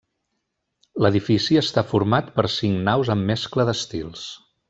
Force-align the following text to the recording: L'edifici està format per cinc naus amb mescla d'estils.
L'edifici 1.05 1.59
està 1.61 1.83
format 1.91 2.33
per 2.39 2.47
cinc 2.55 2.81
naus 2.89 3.13
amb 3.17 3.31
mescla 3.33 3.67
d'estils. 3.71 4.27